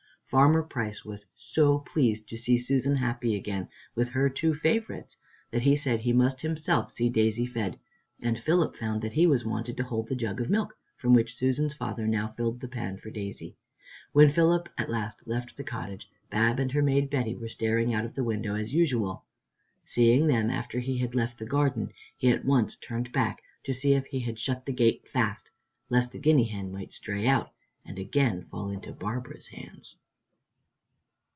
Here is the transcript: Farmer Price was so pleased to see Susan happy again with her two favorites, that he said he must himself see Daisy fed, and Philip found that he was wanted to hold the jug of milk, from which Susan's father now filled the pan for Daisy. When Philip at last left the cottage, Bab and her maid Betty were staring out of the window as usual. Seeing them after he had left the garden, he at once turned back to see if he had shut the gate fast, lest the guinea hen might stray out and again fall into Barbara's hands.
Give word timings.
Farmer 0.31 0.63
Price 0.63 1.03
was 1.03 1.25
so 1.35 1.79
pleased 1.79 2.29
to 2.29 2.37
see 2.37 2.57
Susan 2.57 2.95
happy 2.95 3.35
again 3.35 3.67
with 3.95 4.07
her 4.11 4.29
two 4.29 4.53
favorites, 4.55 5.17
that 5.51 5.63
he 5.63 5.75
said 5.75 5.99
he 5.99 6.13
must 6.13 6.39
himself 6.39 6.89
see 6.89 7.09
Daisy 7.09 7.45
fed, 7.45 7.77
and 8.21 8.39
Philip 8.39 8.77
found 8.77 9.01
that 9.01 9.11
he 9.11 9.27
was 9.27 9.43
wanted 9.43 9.75
to 9.75 9.83
hold 9.83 10.07
the 10.07 10.15
jug 10.15 10.39
of 10.39 10.49
milk, 10.49 10.77
from 10.95 11.13
which 11.13 11.35
Susan's 11.35 11.73
father 11.73 12.07
now 12.07 12.29
filled 12.29 12.61
the 12.61 12.69
pan 12.69 12.95
for 12.97 13.09
Daisy. 13.09 13.57
When 14.13 14.31
Philip 14.31 14.69
at 14.77 14.89
last 14.89 15.17
left 15.27 15.57
the 15.57 15.65
cottage, 15.65 16.09
Bab 16.29 16.61
and 16.61 16.71
her 16.71 16.81
maid 16.81 17.09
Betty 17.09 17.35
were 17.35 17.49
staring 17.49 17.93
out 17.93 18.05
of 18.05 18.15
the 18.15 18.23
window 18.23 18.55
as 18.55 18.73
usual. 18.73 19.25
Seeing 19.83 20.27
them 20.27 20.49
after 20.49 20.79
he 20.79 20.99
had 20.99 21.13
left 21.13 21.39
the 21.39 21.45
garden, 21.45 21.91
he 22.15 22.29
at 22.29 22.45
once 22.45 22.77
turned 22.77 23.11
back 23.11 23.41
to 23.65 23.73
see 23.73 23.95
if 23.95 24.05
he 24.05 24.21
had 24.21 24.39
shut 24.39 24.65
the 24.65 24.71
gate 24.71 25.09
fast, 25.09 25.51
lest 25.89 26.13
the 26.13 26.19
guinea 26.19 26.45
hen 26.45 26.71
might 26.71 26.93
stray 26.93 27.27
out 27.27 27.51
and 27.83 27.99
again 27.99 28.43
fall 28.49 28.69
into 28.69 28.93
Barbara's 28.93 29.47
hands. 29.47 29.97